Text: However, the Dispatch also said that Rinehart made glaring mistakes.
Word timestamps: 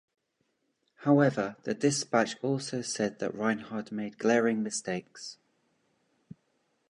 However, 1.01 1.57
the 1.61 1.75
Dispatch 1.75 2.35
also 2.41 2.81
said 2.81 3.19
that 3.19 3.35
Rinehart 3.35 3.91
made 3.91 4.17
glaring 4.17 4.63
mistakes. 4.63 5.37